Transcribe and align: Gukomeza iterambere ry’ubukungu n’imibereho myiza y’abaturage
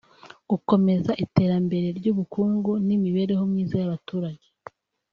Gukomeza 0.49 1.11
iterambere 1.25 1.87
ry’ubukungu 1.99 2.71
n’imibereho 2.85 3.43
myiza 3.51 3.75
y’abaturage 3.81 4.45